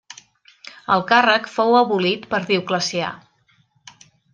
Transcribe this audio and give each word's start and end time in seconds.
El 0.95 1.03
càrrec 1.11 1.47
fou 1.57 1.77
abolit 1.83 2.27
per 2.35 2.43
Dioclecià. 2.51 3.15